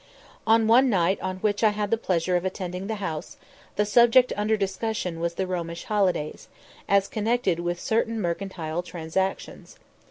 On 0.47 0.65
one 0.65 0.89
night 0.89 1.21
on 1.21 1.37
which 1.41 1.63
I 1.63 1.69
had 1.69 1.91
the 1.91 1.95
pleasure 1.97 2.35
of 2.35 2.43
attending 2.43 2.87
the 2.87 2.95
House, 2.95 3.37
the 3.75 3.85
subject 3.85 4.33
under 4.35 4.57
discussion 4.57 5.19
was 5.19 5.35
the 5.35 5.45
Romish 5.45 5.83
holidays, 5.83 6.47
as 6.89 7.07
connected 7.07 7.59
with 7.59 7.79
certain 7.79 8.19
mercantile 8.19 8.81
transactions. 8.81 9.77